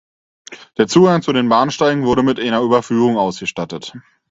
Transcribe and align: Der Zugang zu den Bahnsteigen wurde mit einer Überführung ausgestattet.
Der 0.79 0.87
Zugang 0.87 1.21
zu 1.21 1.31
den 1.31 1.47
Bahnsteigen 1.47 2.05
wurde 2.05 2.23
mit 2.23 2.39
einer 2.39 2.61
Überführung 2.63 3.17
ausgestattet. 3.17 3.93